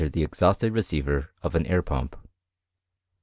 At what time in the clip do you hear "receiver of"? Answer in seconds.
0.73-1.53